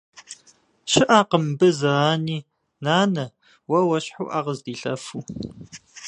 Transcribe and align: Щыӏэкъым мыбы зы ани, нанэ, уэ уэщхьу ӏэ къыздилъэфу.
Щыӏэкъым 0.91 1.43
мыбы 1.49 1.69
зы 1.77 1.91
ани, 2.11 2.37
нанэ, 2.83 3.25
уэ 3.69 3.79
уэщхьу 3.87 4.29
ӏэ 4.31 4.39
къыздилъэфу. 4.45 5.19